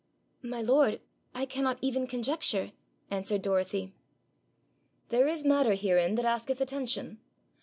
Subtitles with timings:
[0.41, 0.99] 'My lord,
[1.35, 2.71] I cannot even conjecture,'
[3.11, 3.93] answered Dorothy.
[5.09, 7.19] 'There is matter herein that asketh attention.